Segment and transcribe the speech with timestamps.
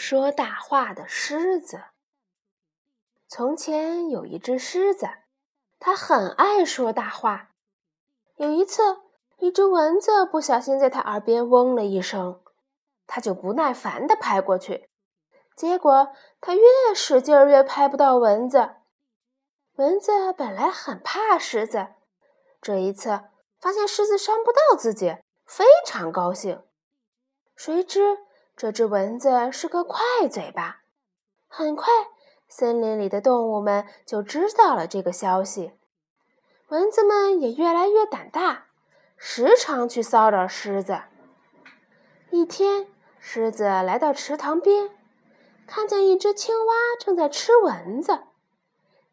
[0.00, 1.82] 说大话的狮子。
[3.28, 5.06] 从前有一只狮子，
[5.78, 7.50] 它很爱说大话。
[8.36, 9.02] 有一次，
[9.36, 12.40] 一只蚊子不小心在它耳边嗡了一声，
[13.06, 14.88] 它就不耐烦地拍过去。
[15.54, 16.08] 结果，
[16.40, 16.62] 它越
[16.94, 18.76] 使劲越拍不到蚊子。
[19.74, 21.88] 蚊子本来很怕狮子，
[22.62, 23.20] 这一次
[23.60, 26.64] 发现狮子伤不到自己，非常高兴。
[27.54, 28.29] 谁知。
[28.60, 30.82] 这只蚊子是个快嘴巴，
[31.48, 31.86] 很快，
[32.46, 35.72] 森林里的动物们就知道了这个消息。
[36.68, 38.66] 蚊子们也越来越胆大，
[39.16, 41.00] 时常去骚扰狮子。
[42.28, 42.88] 一天，
[43.18, 44.90] 狮子来到池塘边，
[45.66, 48.24] 看见一只青蛙正在吃蚊子。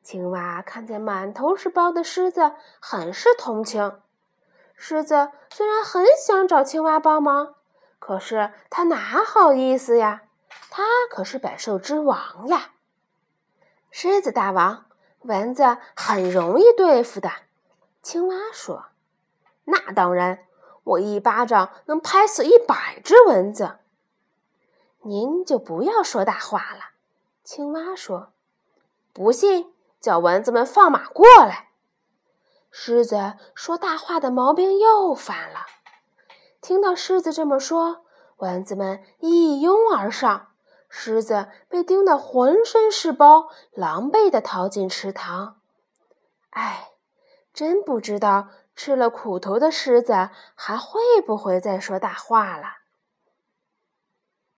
[0.03, 2.51] 青蛙看见满头是包的狮子，
[2.81, 4.01] 很是同情。
[4.75, 7.53] 狮子虽然很想找青蛙帮忙。
[7.99, 10.23] 可是他哪好意思呀？
[10.69, 12.71] 他可是百兽之王呀！
[13.91, 14.85] 狮子大王，
[15.21, 17.31] 蚊子很容易对付的。
[18.01, 18.87] 青蛙说
[19.65, 20.45] ：“那当然，
[20.83, 23.79] 我一巴掌能拍死一百只蚊子。”
[25.03, 26.91] 您就不要说大话了。
[27.43, 28.33] 青蛙说
[29.13, 31.69] ：“不信，叫蚊子们放马过来。”
[32.71, 35.65] 狮子说大话的毛病又犯了。
[36.67, 38.03] 听到狮子这么说，
[38.39, 40.47] 蚊子们一拥而上，
[40.89, 45.61] 狮子被叮得浑身是包，狼狈地逃进池塘。
[46.49, 46.89] 唉，
[47.53, 52.65] 真不知道吃了苦头的狮子还会不会再说大话了。